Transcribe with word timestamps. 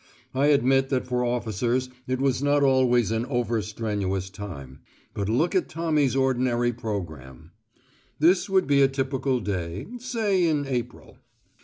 I 0.33 0.47
admit 0.47 0.89
that 0.89 1.05
for 1.05 1.23
officers 1.23 1.87
it 2.07 2.19
was 2.19 2.41
not 2.41 2.63
always 2.63 3.11
an 3.11 3.23
over 3.27 3.61
strenuous 3.61 4.31
time; 4.31 4.79
but 5.13 5.29
look 5.29 5.53
at 5.53 5.69
Tommy's 5.69 6.15
ordinary 6.15 6.73
programme: 6.73 7.51
This 8.17 8.49
would 8.49 8.65
be 8.65 8.81
a 8.81 8.87
typical 8.87 9.39
day, 9.39 9.85
say, 9.99 10.47
in 10.47 10.65
April. 10.65 11.19